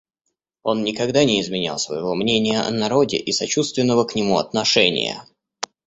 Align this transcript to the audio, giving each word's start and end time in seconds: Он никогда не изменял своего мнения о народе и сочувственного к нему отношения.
Он 0.63 0.83
никогда 0.83 1.23
не 1.25 1.39
изменял 1.41 1.77
своего 1.77 2.15
мнения 2.15 2.61
о 2.61 2.71
народе 2.71 3.17
и 3.17 3.31
сочувственного 3.31 4.03
к 4.03 4.15
нему 4.15 4.39
отношения. 4.39 5.23